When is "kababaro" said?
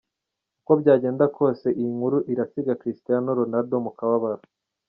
3.99-4.43